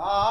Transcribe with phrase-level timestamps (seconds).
[0.00, 0.27] Ah.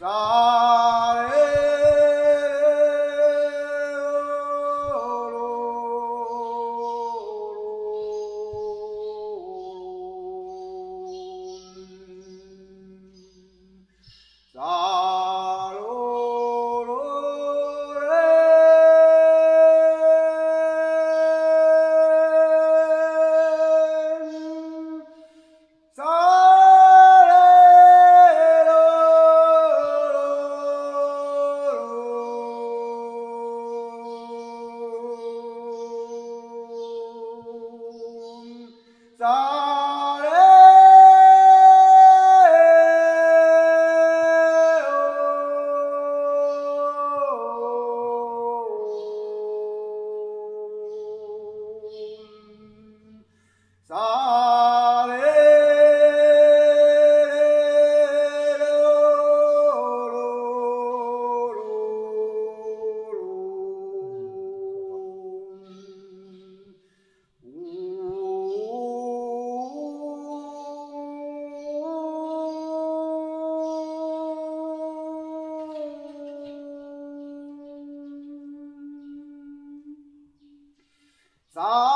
[0.00, 0.88] Ah.
[81.58, 81.87] 사